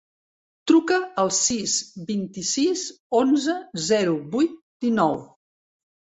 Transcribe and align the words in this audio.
Truca 0.69 0.95
al 1.23 1.27
sis, 1.39 1.73
vint-i-sis, 2.07 2.85
onze, 3.19 3.55
zero, 3.91 4.15
vuit, 4.37 4.57
dinou. 4.87 5.13